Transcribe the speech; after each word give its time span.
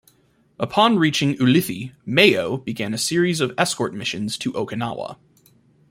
Upon 0.59 0.97
reaching 0.97 1.35
Ulithi, 1.35 1.93
"Mayo" 2.07 2.57
began 2.57 2.91
a 2.91 2.97
series 2.97 3.39
of 3.39 3.53
escort 3.55 3.93
missions 3.93 4.35
to 4.39 4.51
Okinawa. 4.53 5.19